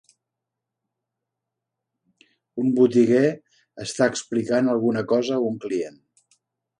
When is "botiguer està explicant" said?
2.79-4.73